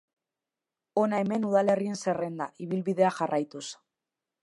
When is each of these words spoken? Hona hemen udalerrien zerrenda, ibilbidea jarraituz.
Hona 1.01 1.19
hemen 1.25 1.45
udalerrien 1.51 2.01
zerrenda, 2.07 2.51
ibilbidea 2.67 3.15
jarraituz. 3.19 3.67